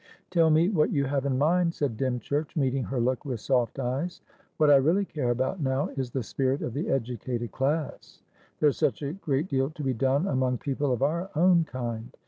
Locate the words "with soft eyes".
3.23-4.21